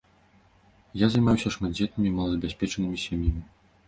[1.01, 3.43] Я займаюся шматдзетнымі малазабяспечанымі сем'ямі.